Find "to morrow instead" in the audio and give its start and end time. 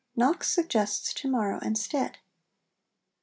1.13-2.17